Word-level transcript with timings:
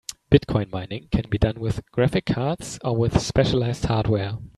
Bitcoin 0.31 0.71
mining 0.71 1.07
can 1.11 1.29
be 1.29 1.37
done 1.37 1.59
with 1.59 1.83
graphic 1.91 2.25
cards 2.25 2.79
or 2.83 2.95
with 2.95 3.21
specialized 3.21 3.85
hardware. 3.85 4.39